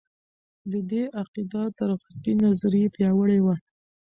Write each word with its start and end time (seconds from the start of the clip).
د 0.71 0.73
دې 0.91 1.03
عقیده 1.19 1.63
تر 1.77 1.89
غربي 2.01 2.33
نظریې 2.45 2.87
پیاوړې 2.95 3.39
وه. 3.45 3.55